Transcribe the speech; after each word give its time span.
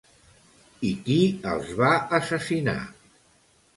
I 0.87 0.93
qui 1.09 1.17
els 1.51 1.69
va 1.81 1.91
assassinar? 2.21 2.77